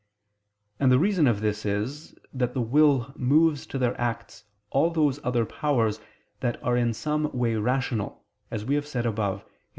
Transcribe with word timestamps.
And 0.79 0.91
the 0.91 0.97
reason 0.97 1.27
of 1.27 1.41
this 1.41 1.63
is, 1.63 2.15
that 2.33 2.55
the 2.55 2.59
will 2.61 3.13
moves 3.15 3.67
to 3.67 3.77
their 3.77 3.95
acts 4.01 4.45
all 4.71 4.89
those 4.89 5.19
other 5.23 5.45
powers 5.45 5.99
that 6.39 6.59
are 6.63 6.75
in 6.75 6.91
some 6.95 7.31
way 7.37 7.53
rational, 7.53 8.25
as 8.49 8.65
we 8.65 8.73
have 8.73 8.87
said 8.87 9.05
above 9.05 9.43
(Q. 9.43 9.53